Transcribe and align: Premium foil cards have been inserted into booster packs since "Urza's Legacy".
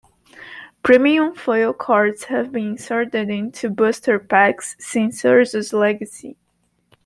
Premium 0.81 1.35
foil 1.35 1.73
cards 1.73 2.23
have 2.23 2.51
been 2.51 2.69
inserted 2.71 3.29
into 3.29 3.69
booster 3.69 4.17
packs 4.17 4.75
since 4.79 5.21
"Urza's 5.21 5.73
Legacy". 5.73 6.35